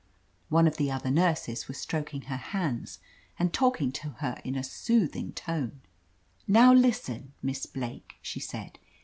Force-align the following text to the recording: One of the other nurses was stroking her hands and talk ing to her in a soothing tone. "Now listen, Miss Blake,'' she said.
One 0.49 0.65
of 0.65 0.77
the 0.77 0.89
other 0.89 1.11
nurses 1.11 1.67
was 1.67 1.77
stroking 1.77 2.23
her 2.23 2.35
hands 2.35 2.97
and 3.37 3.53
talk 3.53 3.79
ing 3.79 3.91
to 4.01 4.09
her 4.17 4.41
in 4.43 4.55
a 4.55 4.63
soothing 4.63 5.31
tone. 5.33 5.81
"Now 6.47 6.73
listen, 6.73 7.33
Miss 7.43 7.67
Blake,'' 7.67 8.15
she 8.23 8.39
said. 8.39 8.79